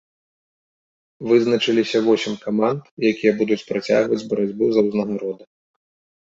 Вызначыліся 1.31 1.97
восем 2.07 2.33
каманд, 2.45 2.81
якія 3.11 3.31
будуць 3.43 3.59
працягваць 3.69 4.19
барацьбу 4.33 4.65
за 4.79 4.87
ўзнагароды. 4.89 5.43